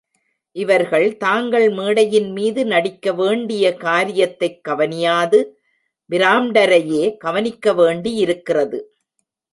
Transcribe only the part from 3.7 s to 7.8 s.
காரியத்தைக் கவனியாது, பிராம்டரையே கவனிக்க